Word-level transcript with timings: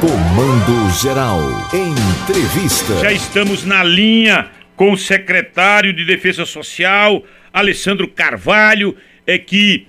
Comando 0.00 0.90
Geral. 1.02 1.40
Entrevista. 1.74 3.00
Já 3.00 3.10
estamos 3.10 3.64
na 3.64 3.82
linha 3.82 4.48
com 4.76 4.92
o 4.92 4.96
secretário 4.96 5.92
de 5.92 6.04
Defesa 6.04 6.46
Social, 6.46 7.24
Alessandro 7.52 8.06
Carvalho, 8.06 8.96
é 9.26 9.38
que 9.38 9.88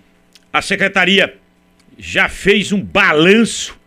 a 0.52 0.64
secretaria 0.64 1.36
já 1.96 2.28
fez 2.28 2.72
um 2.72 2.82
balanço 2.82 3.80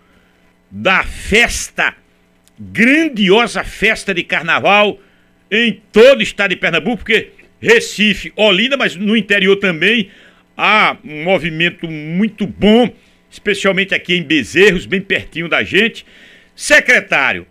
da 0.70 1.02
festa, 1.02 1.92
grandiosa 2.56 3.64
festa 3.64 4.14
de 4.14 4.22
carnaval 4.22 5.00
em 5.50 5.82
todo 5.90 6.20
o 6.20 6.22
estado 6.22 6.50
de 6.50 6.56
Pernambuco, 6.56 6.98
porque 6.98 7.30
Recife, 7.60 8.32
Olinda, 8.36 8.76
mas 8.76 8.94
no 8.94 9.16
interior 9.16 9.56
também 9.56 10.08
há 10.56 10.96
um 11.04 11.24
movimento 11.24 11.88
muito 11.88 12.46
bom 12.46 12.88
especialmente 13.32 13.94
aqui 13.94 14.14
em 14.14 14.22
Bezerros, 14.22 14.84
bem 14.84 15.00
pertinho 15.00 15.48
da 15.48 15.64
gente. 15.64 16.04
Secretário, 16.54 17.46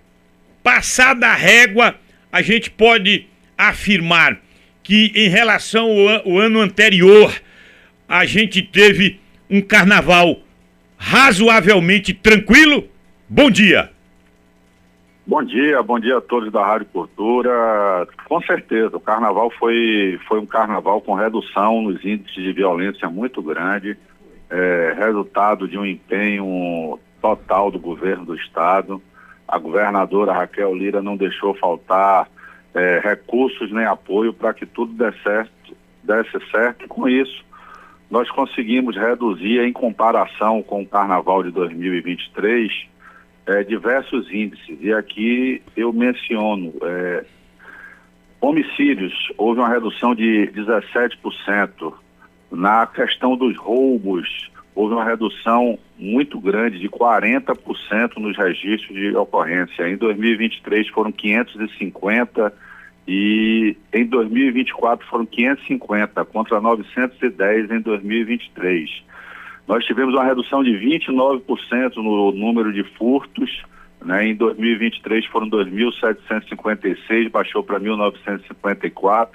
passada 0.61 1.27
a 1.27 1.33
régua, 1.33 1.95
a 2.31 2.41
gente 2.43 2.69
pode 2.69 3.27
afirmar 3.57 4.39
que 4.83 5.11
em 5.15 5.27
relação 5.27 5.89
ao 6.23 6.37
ano 6.37 6.61
anterior, 6.61 7.33
a 8.07 8.25
gente 8.25 8.61
teve 8.61 9.19
um 9.49 9.59
carnaval 9.59 10.39
razoavelmente 10.97 12.13
tranquilo? 12.13 12.87
Bom 13.27 13.49
dia. 13.49 13.89
Bom 15.25 15.43
dia, 15.43 15.81
bom 15.81 15.99
dia 15.99 16.17
a 16.17 16.21
todos 16.21 16.51
da 16.51 16.63
Rádio 16.63 16.87
Cultura. 16.93 18.07
Com 18.25 18.39
certeza, 18.41 18.97
o 18.97 18.99
carnaval 18.99 19.51
foi, 19.57 20.19
foi 20.27 20.39
um 20.39 20.45
carnaval 20.45 21.01
com 21.01 21.15
redução 21.15 21.81
nos 21.81 22.03
índices 22.05 22.35
de 22.35 22.53
violência 22.53 23.09
muito 23.09 23.41
grande 23.41 23.97
é, 24.51 24.93
resultado 24.97 25.67
de 25.67 25.77
um 25.77 25.85
empenho 25.85 26.99
total 27.21 27.71
do 27.71 27.79
governo 27.79 28.25
do 28.25 28.35
estado. 28.35 29.01
A 29.47 29.57
governadora 29.57 30.33
Raquel 30.33 30.75
Lira 30.75 31.01
não 31.01 31.15
deixou 31.15 31.53
faltar 31.53 32.29
é, 32.73 32.99
recursos 33.03 33.71
nem 33.71 33.85
apoio 33.85 34.33
para 34.33 34.53
que 34.53 34.65
tudo 34.65 34.93
desse 34.93 35.21
certo, 35.23 35.75
desse 36.03 36.51
certo. 36.51 36.85
E 36.85 36.87
com 36.87 37.07
isso, 37.07 37.43
nós 38.09 38.29
conseguimos 38.29 38.95
reduzir, 38.95 39.61
em 39.61 39.71
comparação 39.71 40.61
com 40.61 40.81
o 40.81 40.87
Carnaval 40.87 41.43
de 41.43 41.51
2023, 41.51 42.87
é, 43.45 43.63
diversos 43.63 44.29
índices. 44.31 44.77
E 44.81 44.93
aqui 44.93 45.61
eu 45.77 45.93
menciono 45.93 46.73
é, 46.83 47.25
homicídios, 48.41 49.13
houve 49.37 49.59
uma 49.61 49.69
redução 49.69 50.13
de 50.13 50.51
17%. 50.53 51.93
Na 52.51 52.85
questão 52.85 53.37
dos 53.37 53.55
roubos, 53.57 54.51
houve 54.75 54.93
uma 54.93 55.05
redução 55.05 55.79
muito 55.97 56.39
grande, 56.39 56.79
de 56.79 56.89
40% 56.89 58.17
nos 58.17 58.37
registros 58.37 58.93
de 58.93 59.15
ocorrência. 59.15 59.87
Em 59.87 59.95
2023 59.95 60.89
foram 60.89 61.11
550 61.11 62.53
e 63.07 63.75
em 63.93 64.05
2024 64.05 65.07
foram 65.07 65.25
550 65.25 66.25
contra 66.25 66.59
910 66.59 67.71
em 67.71 67.79
2023. 67.79 69.03
Nós 69.67 69.85
tivemos 69.85 70.13
uma 70.13 70.25
redução 70.25 70.63
de 70.63 70.71
29% 70.71 71.95
no 71.97 72.31
número 72.33 72.73
de 72.73 72.83
furtos. 72.97 73.63
Né? 74.03 74.27
Em 74.27 74.35
2023 74.35 75.25
foram 75.27 75.49
2.756, 75.49 77.29
baixou 77.29 77.63
para 77.63 77.79
1.954 77.79 79.29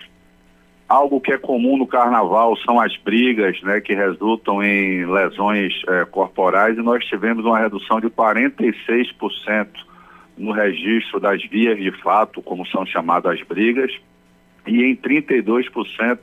Algo 0.89 1.21
que 1.21 1.33
é 1.33 1.39
comum 1.39 1.77
no 1.77 1.87
carnaval 1.87 2.57
são 2.59 2.81
as 2.81 2.97
brigas, 2.97 3.61
né, 3.63 3.81
que 3.81 3.93
resultam 3.93 4.63
em 4.63 5.05
lesões 5.05 5.75
é, 5.89 6.05
corporais, 6.05 6.79
e 6.79 6.83
nós 6.83 7.05
tivemos 7.05 7.45
uma 7.45 7.59
redução 7.59 8.01
de 8.01 8.09
46% 8.09 9.67
no 10.39 10.53
registro 10.53 11.19
das 11.19 11.43
vias 11.45 11.77
de 11.77 11.91
fato, 12.03 12.41
como 12.41 12.65
são 12.67 12.87
chamadas 12.87 13.33
as 13.33 13.47
brigas, 13.47 13.93
e 14.65 14.85
em 14.85 14.95
32% 14.95 16.19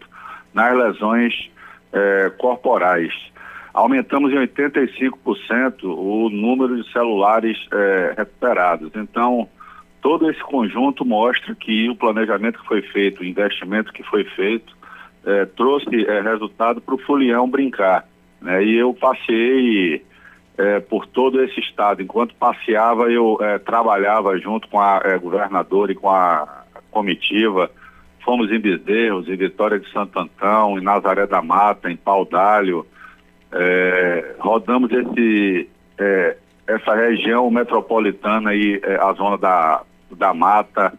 nas 0.53 0.73
lesões 0.77 1.51
é, 1.91 2.31
corporais. 2.37 3.13
Aumentamos 3.73 4.31
em 4.31 4.35
85% 4.35 5.83
o 5.83 6.29
número 6.29 6.81
de 6.81 6.89
celulares 6.91 7.57
é, 7.71 8.13
recuperados. 8.15 8.91
Então, 8.95 9.49
todo 10.03 10.29
esse 10.29 10.41
conjunto 10.41 11.05
mostra 11.05 11.55
que 11.55 11.89
o 11.89 11.95
planejamento 11.95 12.59
que 12.59 12.67
foi 12.67 12.81
feito, 12.81 13.21
o 13.21 13.25
investimento 13.25 13.93
que 13.93 14.03
foi 14.03 14.25
feito, 14.25 14.75
é, 15.25 15.45
trouxe 15.45 16.05
é, 16.05 16.19
resultado 16.19 16.81
para 16.81 16.93
o 16.93 16.97
Fulião 16.97 17.49
brincar. 17.49 18.05
Né? 18.41 18.65
E 18.65 18.75
eu 18.75 18.93
passei 18.93 20.03
é, 20.57 20.81
por 20.81 21.07
todo 21.07 21.41
esse 21.41 21.57
estado. 21.61 22.01
Enquanto 22.01 22.35
passeava, 22.35 23.09
eu 23.09 23.39
trabalhava 23.65 24.37
junto 24.37 24.67
com 24.67 24.79
a 24.79 24.99
governadora 25.17 25.93
e 25.93 25.95
com 25.95 26.11
a 26.11 26.63
comitiva. 26.91 27.71
Fomos 28.25 28.51
em 28.51 28.59
Bezerros, 28.59 29.29
em 29.29 29.37
Vitória 29.37 29.79
de 29.79 29.89
Santo 29.91 30.19
Antão, 30.19 30.77
em 30.77 30.83
Nazaré 30.83 31.25
da 31.25 31.41
Mata, 31.41 31.89
em 31.89 31.95
Pau 31.95 32.25
d'Alho. 32.25 32.85
rodamos 34.39 34.91
esse, 34.91 35.69
essa 36.67 36.93
região 36.93 37.49
metropolitana 37.49 38.53
e 38.53 38.81
a 38.99 39.13
zona 39.13 39.37
da 39.37 39.81
da 40.15 40.33
Mata, 40.33 40.93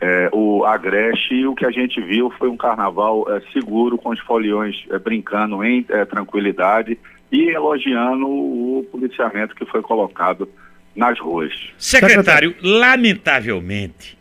é, 0.00 0.28
o 0.32 0.64
Agreste, 0.64 1.34
e 1.34 1.46
o 1.46 1.54
que 1.54 1.64
a 1.64 1.70
gente 1.70 2.00
viu 2.00 2.30
foi 2.30 2.48
um 2.48 2.56
carnaval 2.56 3.26
é, 3.32 3.40
seguro, 3.52 3.96
com 3.96 4.10
os 4.10 4.20
foliões 4.20 4.84
é, 4.90 4.98
brincando 4.98 5.64
em 5.64 5.84
é, 5.88 6.04
tranquilidade 6.04 6.98
e 7.32 7.48
elogiando 7.48 8.26
o 8.26 8.86
policiamento 8.90 9.54
que 9.54 9.64
foi 9.64 9.82
colocado 9.82 10.48
nas 10.94 11.18
ruas. 11.18 11.52
Secretário, 11.78 12.54
lamentavelmente, 12.62 14.16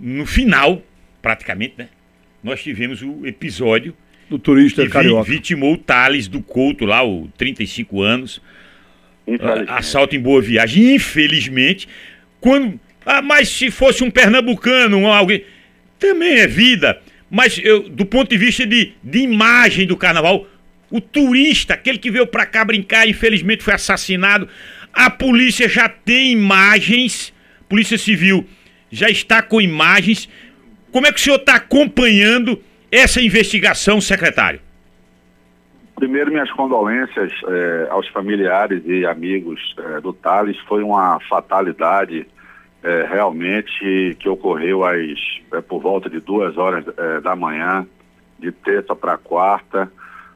no 0.00 0.26
final, 0.26 0.82
praticamente, 1.20 1.74
né, 1.78 1.88
nós 2.42 2.62
tivemos 2.62 3.02
o 3.02 3.26
episódio 3.26 3.94
do 4.28 4.38
turista 4.38 4.82
que 4.84 4.90
carioca. 4.90 5.30
vitimou 5.30 5.74
o 5.74 5.78
Thales 5.78 6.28
do 6.28 6.42
Couto 6.42 6.84
lá, 6.84 7.04
o 7.04 7.28
35 7.38 8.02
anos, 8.02 8.42
assalto 9.68 10.14
em 10.16 10.20
Boa 10.20 10.42
Viagem. 10.42 10.94
Infelizmente, 10.94 11.88
quando 12.40 12.78
ah, 13.04 13.22
mas 13.22 13.48
se 13.48 13.70
fosse 13.70 14.02
um 14.02 14.10
pernambucano, 14.10 15.06
alguém. 15.06 15.44
Também 15.98 16.38
é 16.38 16.46
vida. 16.46 17.00
Mas 17.30 17.58
eu, 17.58 17.88
do 17.88 18.06
ponto 18.06 18.28
de 18.30 18.36
vista 18.36 18.66
de, 18.66 18.92
de 19.02 19.18
imagem 19.20 19.86
do 19.86 19.96
carnaval, 19.96 20.46
o 20.90 21.00
turista, 21.00 21.74
aquele 21.74 21.98
que 21.98 22.10
veio 22.10 22.26
para 22.26 22.46
cá 22.46 22.64
brincar, 22.64 23.08
infelizmente 23.08 23.62
foi 23.62 23.74
assassinado. 23.74 24.48
A 24.92 25.10
polícia 25.10 25.68
já 25.68 25.88
tem 25.88 26.32
imagens, 26.32 27.32
Polícia 27.68 27.98
Civil 27.98 28.46
já 28.94 29.08
está 29.08 29.42
com 29.42 29.60
imagens. 29.60 30.28
Como 30.92 31.06
é 31.06 31.12
que 31.12 31.18
o 31.18 31.22
senhor 31.22 31.36
está 31.36 31.56
acompanhando 31.56 32.62
essa 32.90 33.20
investigação, 33.20 34.00
secretário? 34.00 34.60
Primeiro, 35.96 36.30
minhas 36.30 36.50
condolências 36.52 37.32
eh, 37.48 37.88
aos 37.90 38.06
familiares 38.08 38.82
e 38.84 39.04
amigos 39.04 39.74
eh, 39.78 40.00
do 40.00 40.12
Thales. 40.12 40.56
Foi 40.68 40.82
uma 40.82 41.18
fatalidade 41.28 42.26
é, 42.84 43.06
realmente 43.10 44.14
que 44.20 44.28
ocorreu 44.28 44.84
às, 44.84 45.18
é, 45.52 45.60
por 45.62 45.80
volta 45.80 46.10
de 46.10 46.20
duas 46.20 46.56
horas 46.58 46.84
é, 46.96 47.20
da 47.20 47.34
manhã, 47.34 47.86
de 48.38 48.52
terça 48.52 48.94
para 48.94 49.16
quarta. 49.16 49.90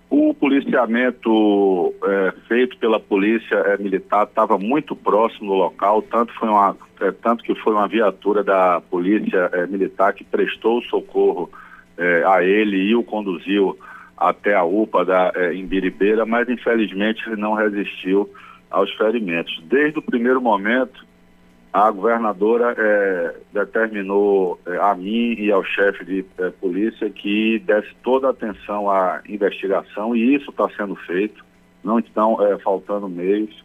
O 0.08 0.32
policiamento 0.32 1.94
é, 2.02 2.32
feito 2.48 2.78
pela 2.78 2.98
polícia 2.98 3.54
é, 3.54 3.76
militar 3.76 4.24
estava 4.24 4.56
muito 4.56 4.96
próximo 4.96 5.52
do 5.52 5.58
local, 5.58 6.00
tanto, 6.00 6.32
foi 6.34 6.48
uma, 6.48 6.74
é, 7.02 7.12
tanto 7.12 7.44
que 7.44 7.54
foi 7.56 7.74
uma 7.74 7.86
viatura 7.86 8.42
da 8.42 8.80
polícia 8.80 9.50
militar 9.68 10.14
que 10.14 10.24
prestou 10.24 10.80
socorro 10.82 11.50
a 12.26 12.44
ele 12.44 12.76
e 12.76 12.94
o 12.94 13.02
conduziu 13.02 13.76
até 14.16 14.54
a 14.54 14.64
UPA 14.64 15.04
da 15.04 15.32
é, 15.34 15.54
Imbiribeira, 15.54 16.24
mas 16.24 16.48
infelizmente 16.48 17.22
ele 17.26 17.40
não 17.40 17.54
resistiu 17.54 18.30
aos 18.70 18.92
ferimentos. 18.94 19.60
Desde 19.64 19.98
o 19.98 20.02
primeiro 20.02 20.40
momento, 20.40 21.06
a 21.72 21.90
governadora 21.90 22.74
é, 22.76 23.34
determinou 23.52 24.58
é, 24.66 24.76
a 24.78 24.94
mim 24.94 25.34
e 25.38 25.52
ao 25.52 25.62
chefe 25.62 26.04
de 26.04 26.24
é, 26.38 26.50
polícia 26.50 27.10
que 27.10 27.58
desse 27.60 27.94
toda 28.02 28.28
a 28.28 28.30
atenção 28.30 28.90
à 28.90 29.20
investigação 29.28 30.16
e 30.16 30.34
isso 30.34 30.50
está 30.50 30.68
sendo 30.70 30.96
feito, 30.96 31.44
não 31.84 31.98
estão 31.98 32.42
é, 32.42 32.58
faltando 32.58 33.08
meios 33.08 33.64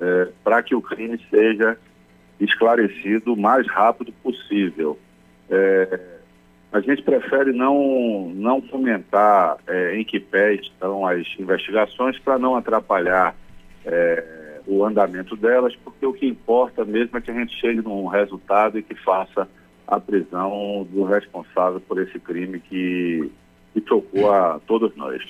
é, 0.00 0.28
para 0.42 0.62
que 0.62 0.74
o 0.74 0.82
crime 0.82 1.20
seja 1.30 1.78
esclarecido 2.40 3.32
o 3.32 3.36
mais 3.36 3.66
rápido 3.68 4.12
possível. 4.22 4.98
É, 5.48 6.00
a 6.72 6.80
gente 6.80 7.02
prefere 7.02 7.52
não, 7.52 8.28
não 8.34 8.60
comentar 8.60 9.56
em 9.94 10.04
que 10.04 10.20
pé 10.20 10.54
estão 10.54 11.06
as 11.06 11.24
investigações 11.38 12.18
para 12.18 12.38
não 12.38 12.54
atrapalhar 12.54 13.34
o 14.66 14.84
andamento 14.84 15.36
delas, 15.36 15.74
porque 15.84 16.04
o 16.04 16.12
que 16.12 16.26
importa 16.26 16.84
mesmo 16.84 17.16
é 17.16 17.20
que 17.20 17.30
a 17.30 17.34
gente 17.34 17.54
chegue 17.60 17.80
num 17.80 18.06
resultado 18.06 18.78
e 18.78 18.82
que 18.82 18.94
faça 18.94 19.48
a 19.86 20.00
prisão 20.00 20.86
do 20.90 21.04
responsável 21.04 21.80
por 21.80 22.02
esse 22.02 22.18
crime 22.18 22.58
que, 22.58 23.30
que 23.72 23.82
chocou 23.86 24.32
a 24.32 24.60
todos 24.66 24.94
nós. 24.96 25.22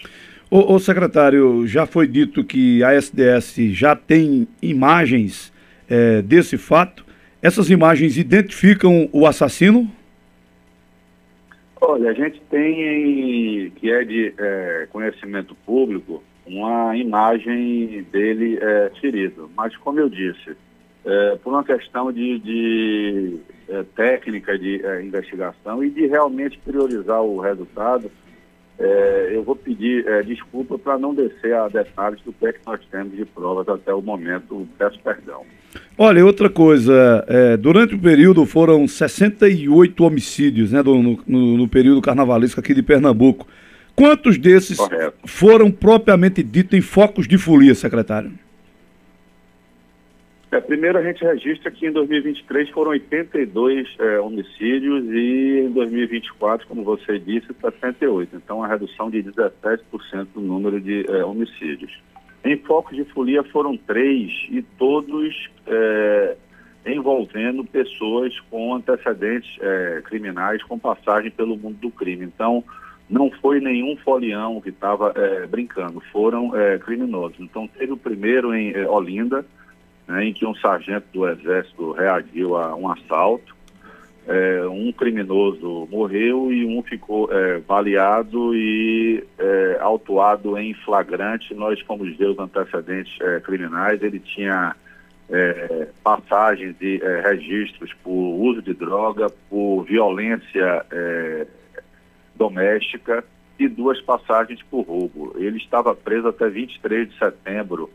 O, 0.48 0.78
secretário, 0.78 1.66
já 1.66 1.86
foi 1.86 2.06
dito 2.06 2.44
que 2.44 2.82
a 2.82 2.94
SDS 2.94 3.56
já 3.72 3.96
tem 3.96 4.46
imagens 4.62 5.52
é, 5.88 6.22
desse 6.22 6.56
fato. 6.56 7.04
Essas 7.42 7.68
imagens 7.68 8.16
identificam 8.16 9.08
o 9.12 9.26
assassino? 9.26 9.90
Olha, 11.80 12.10
a 12.10 12.14
gente 12.14 12.40
tem, 12.48 13.70
que 13.76 13.90
é 13.90 14.04
de 14.04 14.32
é, 14.38 14.88
conhecimento 14.90 15.54
público, 15.66 16.22
uma 16.46 16.96
imagem 16.96 18.06
dele 18.10 18.58
é, 18.60 18.90
ferido. 19.00 19.50
Mas, 19.56 19.76
como 19.76 20.00
eu 20.00 20.08
disse, 20.08 20.56
é, 21.04 21.36
por 21.42 21.52
uma 21.52 21.64
questão 21.64 22.12
de, 22.12 22.38
de 22.38 23.36
é, 23.68 23.84
técnica 23.94 24.58
de 24.58 24.84
é, 24.84 25.02
investigação 25.02 25.82
e 25.82 25.90
de 25.90 26.06
realmente 26.06 26.58
priorizar 26.64 27.22
o 27.22 27.40
resultado, 27.40 28.10
é, 28.78 29.30
eu 29.32 29.42
vou 29.42 29.56
pedir 29.56 30.06
é, 30.06 30.22
desculpa 30.22 30.78
para 30.78 30.98
não 30.98 31.14
descer 31.14 31.54
a 31.54 31.66
detalhes 31.68 32.20
do 32.22 32.32
que, 32.32 32.46
é 32.46 32.52
que 32.52 32.60
nós 32.66 32.80
temos 32.90 33.16
de 33.16 33.24
provas 33.24 33.68
até 33.68 33.92
o 33.92 34.02
momento. 34.02 34.68
Peço 34.76 35.00
perdão. 35.00 35.42
Olha, 35.96 36.24
outra 36.24 36.50
coisa, 36.50 37.24
é, 37.26 37.56
durante 37.56 37.94
o 37.94 37.98
período 37.98 38.44
foram 38.44 38.86
68 38.86 40.04
homicídios, 40.04 40.72
né, 40.72 40.82
no, 40.82 41.18
no, 41.26 41.56
no 41.56 41.68
período 41.68 42.02
carnavalesco 42.02 42.60
aqui 42.60 42.74
de 42.74 42.82
Pernambuco. 42.82 43.46
Quantos 43.96 44.36
desses 44.36 44.76
Correto. 44.76 45.16
foram 45.26 45.70
propriamente 45.70 46.42
ditos 46.42 46.78
em 46.78 46.82
focos 46.82 47.26
de 47.26 47.38
folia, 47.38 47.74
secretário? 47.74 48.30
É, 50.52 50.60
primeiro 50.60 50.98
a 50.98 51.02
gente 51.02 51.24
registra 51.24 51.70
que 51.70 51.86
em 51.86 51.92
2023 51.92 52.70
foram 52.70 52.90
82 52.90 53.88
é, 53.98 54.20
homicídios 54.20 55.04
e 55.06 55.64
em 55.66 55.72
2024, 55.72 56.66
como 56.66 56.84
você 56.84 57.18
disse, 57.18 57.48
68. 57.60 58.36
Então, 58.36 58.62
a 58.62 58.68
redução 58.68 59.10
de 59.10 59.22
17% 59.22 59.80
do 60.34 60.40
número 60.40 60.80
de 60.80 61.04
é, 61.10 61.24
homicídios. 61.24 61.98
Em 62.44 62.56
focos 62.58 62.94
de 62.94 63.04
folia 63.04 63.42
foram 63.44 63.76
três 63.76 64.30
e 64.50 64.62
todos 64.78 65.50
é, 65.66 66.36
envolvendo 66.86 67.64
pessoas 67.64 68.38
com 68.50 68.74
antecedentes 68.74 69.50
é, 69.60 70.02
criminais, 70.04 70.62
com 70.62 70.78
passagem 70.78 71.30
pelo 71.30 71.56
mundo 71.56 71.78
do 71.78 71.90
crime. 71.90 72.24
Então, 72.24 72.62
não 73.08 73.30
foi 73.30 73.60
nenhum 73.60 73.96
folião 73.98 74.60
que 74.60 74.70
estava 74.70 75.12
é, 75.14 75.46
brincando, 75.46 76.00
foram 76.12 76.50
criminosos. 76.80 77.38
Então, 77.40 77.68
teve 77.68 77.92
o 77.92 77.96
primeiro 77.96 78.54
em 78.54 78.76
Olinda, 78.86 79.44
né, 80.06 80.24
em 80.24 80.32
que 80.32 80.46
um 80.46 80.54
sargento 80.54 81.06
do 81.12 81.28
Exército 81.28 81.92
reagiu 81.92 82.56
a 82.56 82.74
um 82.74 82.90
assalto. 82.90 83.54
É, 84.28 84.66
um 84.66 84.90
criminoso 84.90 85.86
morreu 85.88 86.52
e 86.52 86.66
um 86.66 86.82
ficou 86.82 87.32
é, 87.32 87.60
baleado 87.60 88.56
e 88.56 89.22
é, 89.38 89.78
autuado 89.80 90.58
em 90.58 90.74
flagrante. 90.74 91.54
Nós 91.54 91.80
fomos 91.82 92.16
ver 92.16 92.30
os 92.30 92.38
antecedentes 92.38 93.16
é, 93.20 93.38
criminais. 93.38 94.02
Ele 94.02 94.18
tinha 94.18 94.74
é, 95.30 95.88
passagens 96.02 96.76
de 96.76 97.00
é, 97.04 97.20
registros 97.20 97.92
por 98.02 98.10
uso 98.10 98.60
de 98.62 98.74
droga, 98.74 99.28
por 99.48 99.84
violência 99.84 100.84
doméstica 102.36 103.24
e 103.58 103.68
duas 103.68 104.00
passagens 104.00 104.62
por 104.62 104.82
roubo. 104.82 105.34
Ele 105.36 105.56
estava 105.56 105.94
preso 105.94 106.28
até 106.28 106.48
23 106.48 107.08
de 107.08 107.18
setembro 107.18 107.90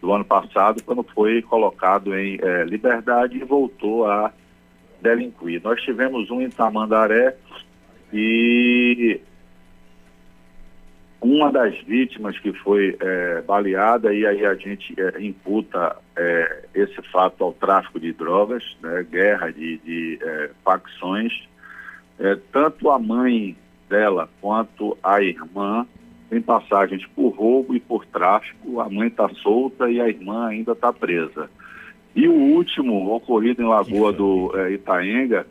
do 0.00 0.12
ano 0.12 0.24
passado, 0.24 0.82
quando 0.82 1.02
foi 1.02 1.42
colocado 1.42 2.14
em 2.14 2.38
é, 2.40 2.64
liberdade 2.64 3.36
e 3.36 3.44
voltou 3.44 4.06
a 4.06 4.32
delinquir. 5.00 5.60
Nós 5.62 5.80
tivemos 5.82 6.30
um 6.30 6.40
em 6.40 6.50
Tamandaré 6.50 7.36
e 8.12 9.20
uma 11.20 11.50
das 11.50 11.76
vítimas 11.82 12.38
que 12.38 12.52
foi 12.52 12.96
é, 13.00 13.40
baleada, 13.42 14.14
e 14.14 14.26
aí 14.26 14.44
a 14.44 14.54
gente 14.54 14.94
é, 14.98 15.20
imputa 15.20 15.96
é, 16.14 16.64
esse 16.74 17.02
fato 17.10 17.42
ao 17.42 17.52
tráfico 17.52 17.98
de 17.98 18.12
drogas, 18.12 18.76
né, 18.82 19.04
guerra 19.10 19.50
de, 19.50 19.78
de 19.78 20.18
facções. 20.64 21.32
Tanto 22.50 22.90
a 22.90 22.98
mãe 22.98 23.54
dela 23.88 24.28
quanto 24.40 24.96
a 25.02 25.22
irmã 25.22 25.86
tem 26.28 26.40
passagens 26.40 27.06
por 27.14 27.30
roubo 27.30 27.74
e 27.74 27.80
por 27.80 28.04
tráfico. 28.06 28.80
A 28.80 28.88
mãe 28.88 29.08
está 29.08 29.28
solta 29.28 29.90
e 29.90 30.00
a 30.00 30.08
irmã 30.08 30.48
ainda 30.48 30.72
está 30.72 30.92
presa. 30.92 31.48
E 32.14 32.26
o 32.26 32.32
último, 32.32 33.14
ocorrido 33.14 33.62
em 33.62 33.66
Lagoa 33.66 34.12
do 34.12 34.52
é, 34.58 34.72
Itaenga, 34.72 35.46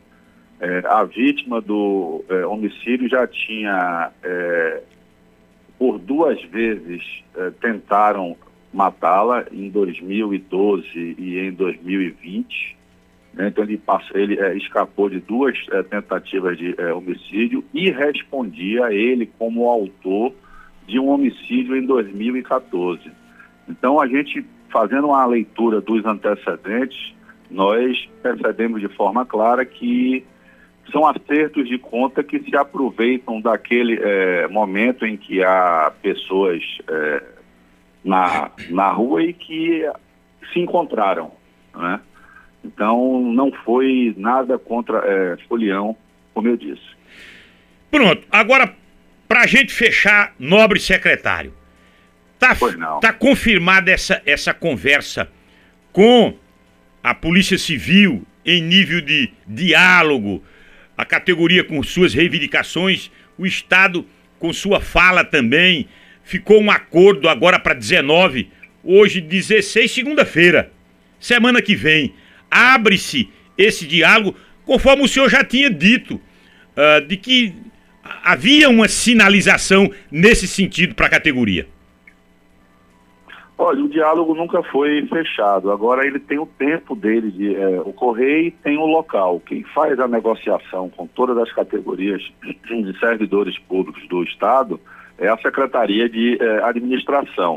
é, 0.60 0.82
a 0.86 1.04
vítima 1.04 1.60
do 1.60 2.24
é, 2.28 2.44
homicídio 2.46 3.08
já 3.08 3.26
tinha, 3.26 4.10
por 5.78 5.98
duas 5.98 6.42
vezes, 6.44 7.02
tentaram 7.60 8.36
matá-la 8.72 9.46
em 9.52 9.70
2012 9.70 11.16
e 11.18 11.38
em 11.38 11.52
2020. 11.52 12.75
Então 13.38 13.64
ele, 13.64 13.76
passou, 13.76 14.16
ele 14.16 14.34
escapou 14.56 15.10
de 15.10 15.20
duas 15.20 15.56
tentativas 15.90 16.56
de 16.56 16.74
homicídio 16.92 17.62
e 17.74 17.90
respondia 17.90 18.92
ele 18.92 19.30
como 19.38 19.68
autor 19.68 20.32
de 20.86 20.98
um 20.98 21.08
homicídio 21.08 21.76
em 21.76 21.84
2014. 21.84 23.10
Então, 23.68 24.00
a 24.00 24.06
gente, 24.06 24.44
fazendo 24.70 25.08
uma 25.08 25.26
leitura 25.26 25.80
dos 25.80 26.04
antecedentes, 26.04 27.14
nós 27.50 28.08
percebemos 28.22 28.80
de 28.80 28.88
forma 28.88 29.24
clara 29.26 29.64
que 29.64 30.24
são 30.92 31.04
acertos 31.06 31.68
de 31.68 31.78
conta 31.78 32.22
que 32.22 32.38
se 32.40 32.56
aproveitam 32.56 33.40
daquele 33.40 33.98
é, 34.00 34.46
momento 34.48 35.04
em 35.04 35.16
que 35.16 35.42
há 35.42 35.92
pessoas 36.00 36.62
é, 36.88 37.22
na, 38.04 38.50
na 38.70 38.90
rua 38.90 39.22
e 39.22 39.32
que 39.32 39.84
se 40.52 40.60
encontraram. 40.60 41.32
Né? 41.74 42.00
Então, 42.66 43.22
não 43.22 43.52
foi 43.64 44.12
nada 44.16 44.58
contra 44.58 44.98
é, 44.98 45.36
Folião, 45.48 45.96
como 46.34 46.48
eu 46.48 46.56
disse. 46.56 46.82
Pronto. 47.90 48.26
Agora, 48.30 48.74
para 49.28 49.42
a 49.42 49.46
gente 49.46 49.72
fechar, 49.72 50.34
nobre 50.38 50.80
secretário, 50.80 51.52
tá, 52.38 52.56
tá 53.00 53.12
confirmada 53.12 53.90
essa, 53.90 54.20
essa 54.26 54.52
conversa 54.52 55.30
com 55.92 56.34
a 57.02 57.14
Polícia 57.14 57.56
Civil 57.56 58.26
em 58.44 58.60
nível 58.62 59.00
de 59.00 59.30
diálogo, 59.46 60.42
a 60.96 61.04
categoria 61.04 61.64
com 61.64 61.82
suas 61.82 62.12
reivindicações, 62.12 63.10
o 63.38 63.46
Estado 63.46 64.04
com 64.38 64.52
sua 64.52 64.80
fala 64.80 65.24
também. 65.24 65.88
Ficou 66.22 66.60
um 66.60 66.70
acordo 66.70 67.28
agora 67.28 67.58
para 67.58 67.74
19, 67.74 68.50
hoje 68.82 69.20
16, 69.20 69.90
segunda-feira. 69.90 70.72
Semana 71.18 71.62
que 71.62 71.74
vem, 71.74 72.14
abre-se 72.50 73.28
esse 73.56 73.86
diálogo, 73.86 74.36
conforme 74.64 75.04
o 75.04 75.08
senhor 75.08 75.28
já 75.28 75.44
tinha 75.44 75.70
dito, 75.70 76.20
uh, 76.76 77.06
de 77.06 77.16
que 77.16 77.54
havia 78.22 78.68
uma 78.68 78.88
sinalização 78.88 79.90
nesse 80.10 80.46
sentido 80.46 80.94
para 80.94 81.06
a 81.06 81.10
categoria? 81.10 81.66
Olha, 83.58 83.82
o 83.82 83.88
diálogo 83.88 84.34
nunca 84.34 84.62
foi 84.64 85.06
fechado. 85.06 85.70
Agora 85.70 86.06
ele 86.06 86.18
tem 86.18 86.38
o 86.38 86.44
tempo 86.44 86.94
dele 86.94 87.30
de 87.30 87.56
é, 87.56 87.80
ocorrer 87.80 88.46
e 88.46 88.50
tem 88.50 88.76
o 88.76 88.84
local. 88.84 89.40
Quem 89.40 89.62
faz 89.62 89.98
a 89.98 90.06
negociação 90.06 90.90
com 90.90 91.06
todas 91.06 91.38
as 91.38 91.50
categorias 91.52 92.20
de 92.42 92.98
servidores 92.98 93.58
públicos 93.60 94.06
do 94.08 94.22
Estado 94.22 94.78
é 95.18 95.28
a 95.28 95.38
Secretaria 95.38 96.06
de 96.06 96.36
é, 96.38 96.64
Administração. 96.64 97.56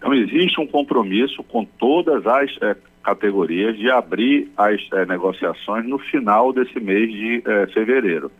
Então 0.00 0.14
existe 0.14 0.58
um 0.58 0.66
compromisso 0.66 1.42
com 1.42 1.62
todas 1.62 2.26
as 2.26 2.50
é, 2.62 2.74
categorias 3.04 3.76
de 3.76 3.90
abrir 3.90 4.50
as 4.56 4.80
é, 4.94 5.04
negociações 5.04 5.86
no 5.86 5.98
final 5.98 6.54
desse 6.54 6.80
mês 6.80 7.12
de 7.12 7.42
é, 7.44 7.66
fevereiro. 7.66 8.32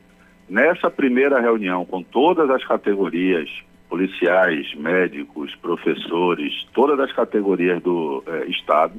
Nessa 0.49 0.91
primeira 0.91 1.39
reunião 1.39 1.85
com 1.85 2.03
todas 2.03 2.49
as 2.49 2.65
categorias, 2.65 3.51
policiais, 3.91 4.75
médicos, 4.75 5.55
professores, 5.57 6.67
todas 6.73 6.99
as 6.99 7.13
categorias 7.13 7.83
do 7.83 8.25
Estado, 8.49 8.95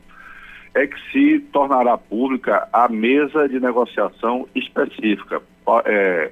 é 0.75 0.85
que 0.85 0.97
se 1.11 1.39
tornará 1.51 1.97
pública 1.97 2.67
a 2.71 2.87
mesa 2.87 3.49
de 3.49 3.59
negociação 3.59 4.47
específica. 4.53 5.41
Qual 5.65 5.81
é, 5.85 6.31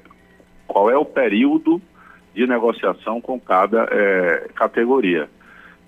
qual 0.67 0.89
é 0.89 0.97
o 0.97 1.05
período 1.05 1.81
de 2.33 2.45
negociação 2.45 3.19
com 3.19 3.39
cada 3.39 3.87
categoria. 4.55 5.29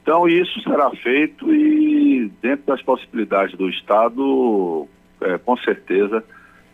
Então, 0.02 0.28
isso 0.28 0.62
será 0.62 0.90
feito 0.92 1.54
e, 1.54 2.32
dentro 2.42 2.66
das 2.66 2.82
possibilidades 2.82 3.56
do 3.56 3.70
Estado, 3.70 4.88
eh, 5.22 5.38
com 5.38 5.56
certeza, 5.58 6.24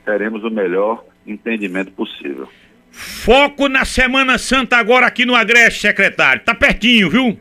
teremos 0.06 0.44
o 0.44 0.50
melhor 0.50 1.04
entendimento 1.26 1.92
possível. 1.92 2.48
Foco 2.90 3.68
na 3.68 3.86
Semana 3.86 4.38
Santa 4.38 4.78
agora 4.78 5.06
aqui 5.06 5.26
no 5.26 5.36
Agreste, 5.36 5.82
secretário. 5.82 6.42
Tá 6.44 6.56
pertinho, 6.56 7.10
viu? 7.10 7.40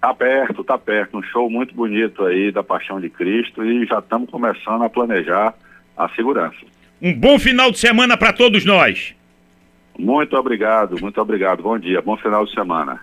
Tá 0.00 0.14
perto, 0.14 0.62
tá 0.62 0.78
perto. 0.78 1.18
Um 1.18 1.22
show 1.22 1.50
muito 1.50 1.74
bonito 1.74 2.24
aí 2.24 2.52
da 2.52 2.62
Paixão 2.62 3.00
de 3.00 3.10
Cristo 3.10 3.64
e 3.64 3.84
já 3.86 3.98
estamos 3.98 4.30
começando 4.30 4.84
a 4.84 4.88
planejar 4.88 5.54
a 5.96 6.08
segurança. 6.10 6.58
Um 7.02 7.12
bom 7.12 7.38
final 7.38 7.70
de 7.70 7.78
semana 7.78 8.16
para 8.16 8.32
todos 8.32 8.64
nós. 8.64 9.14
Muito 9.98 10.36
obrigado, 10.36 11.00
muito 11.00 11.20
obrigado. 11.20 11.62
Bom 11.62 11.78
dia, 11.78 12.00
bom 12.00 12.16
final 12.16 12.44
de 12.44 12.52
semana. 12.52 13.00